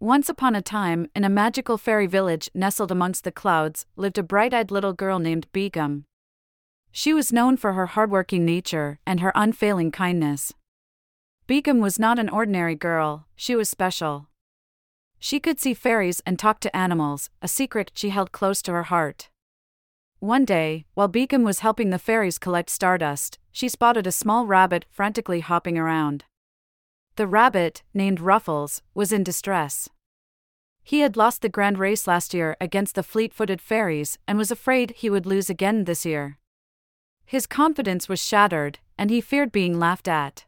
[0.00, 4.22] Once upon a time, in a magical fairy village nestled amongst the clouds, lived a
[4.22, 6.04] bright eyed little girl named Begum.
[6.92, 10.52] She was known for her hardworking nature and her unfailing kindness.
[11.46, 14.28] Begum was not an ordinary girl, she was special.
[15.18, 18.84] She could see fairies and talk to animals, a secret she held close to her
[18.84, 19.30] heart.
[20.18, 24.84] One day, while Begum was helping the fairies collect stardust, she spotted a small rabbit
[24.90, 26.24] frantically hopping around.
[27.16, 29.88] The rabbit, named Ruffles, was in distress.
[30.84, 34.50] He had lost the grand race last year against the fleet footed fairies and was
[34.50, 36.38] afraid he would lose again this year.
[37.24, 40.44] His confidence was shattered, and he feared being laughed at.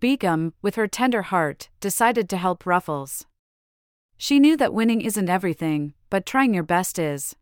[0.00, 3.24] Begum, with her tender heart, decided to help Ruffles.
[4.16, 7.36] She knew that winning isn't everything, but trying your best is.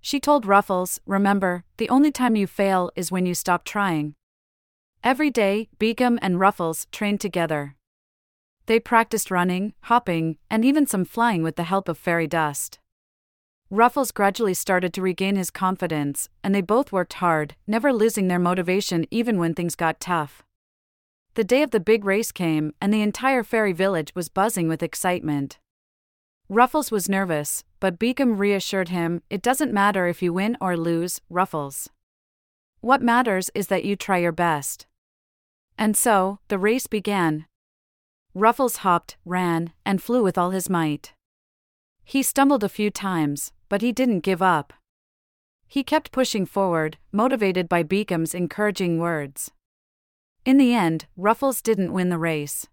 [0.00, 4.14] She told Ruffles, Remember, the only time you fail is when you stop trying.
[5.04, 7.74] Every day, Begum and Ruffles trained together.
[8.66, 12.78] They practiced running, hopping, and even some flying with the help of fairy dust.
[13.68, 18.38] Ruffles gradually started to regain his confidence, and they both worked hard, never losing their
[18.38, 20.44] motivation even when things got tough.
[21.34, 24.84] The day of the big race came, and the entire fairy village was buzzing with
[24.84, 25.58] excitement.
[26.48, 31.20] Ruffles was nervous, but Begum reassured him it doesn't matter if you win or lose,
[31.28, 31.88] Ruffles.
[32.80, 34.86] What matters is that you try your best.
[35.78, 37.46] And so, the race began.
[38.34, 41.12] Ruffles hopped, ran, and flew with all his might.
[42.04, 44.72] He stumbled a few times, but he didn't give up.
[45.66, 49.50] He kept pushing forward, motivated by Begum's encouraging words.
[50.44, 52.66] In the end, Ruffles didn't win the race.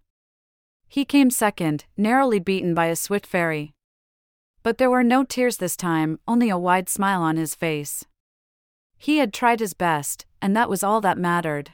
[0.88, 3.74] He came second, narrowly beaten by a swift fairy.
[4.64, 8.06] But there were no tears this time, only a wide smile on his face.
[8.98, 11.74] He had tried his best, and that was all that mattered.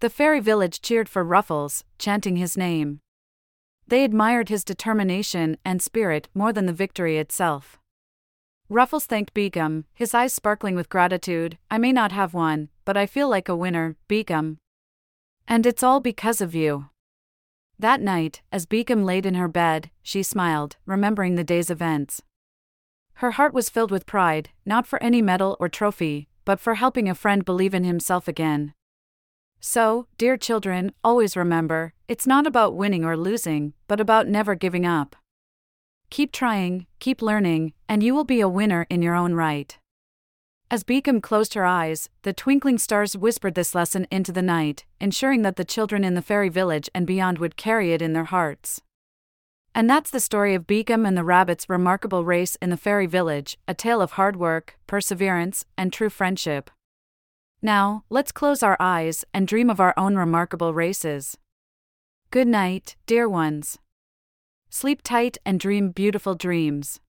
[0.00, 3.00] The fairy village cheered for Ruffles, chanting his name.
[3.88, 7.78] They admired his determination and spirit more than the victory itself.
[8.68, 11.56] Ruffles thanked Begum, his eyes sparkling with gratitude.
[11.70, 14.58] I may not have won, but I feel like a winner, Begum.
[15.48, 16.90] And it's all because of you.
[17.78, 22.20] That night, as Begum laid in her bed, she smiled, remembering the day's events.
[23.14, 27.08] Her heart was filled with pride, not for any medal or trophy, but for helping
[27.08, 28.74] a friend believe in himself again.
[29.60, 34.86] So, dear children, always remember it's not about winning or losing, but about never giving
[34.86, 35.16] up.
[36.10, 39.76] Keep trying, keep learning, and you will be a winner in your own right.
[40.68, 45.42] As Begum closed her eyes, the twinkling stars whispered this lesson into the night, ensuring
[45.42, 48.82] that the children in the fairy village and beyond would carry it in their hearts.
[49.76, 53.58] And that's the story of Begum and the rabbit's remarkable race in the fairy village,
[53.68, 56.70] a tale of hard work, perseverance, and true friendship.
[57.62, 61.36] Now, let's close our eyes and dream of our own remarkable races.
[62.30, 63.78] Good night, dear ones.
[64.68, 67.00] Sleep tight and dream beautiful dreams.